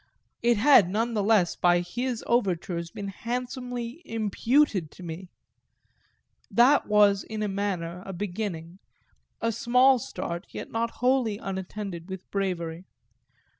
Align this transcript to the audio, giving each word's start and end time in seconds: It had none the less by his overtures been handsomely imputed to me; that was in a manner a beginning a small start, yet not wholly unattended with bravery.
It 0.41 0.57
had 0.57 0.89
none 0.89 1.13
the 1.13 1.21
less 1.21 1.55
by 1.55 1.81
his 1.81 2.23
overtures 2.25 2.89
been 2.89 3.09
handsomely 3.09 4.01
imputed 4.03 4.89
to 4.93 5.03
me; 5.03 5.29
that 6.49 6.87
was 6.87 7.21
in 7.21 7.43
a 7.43 7.47
manner 7.47 8.01
a 8.03 8.11
beginning 8.11 8.79
a 9.41 9.51
small 9.51 9.99
start, 9.99 10.47
yet 10.49 10.71
not 10.71 10.89
wholly 11.05 11.37
unattended 11.37 12.09
with 12.09 12.27
bravery. 12.31 12.85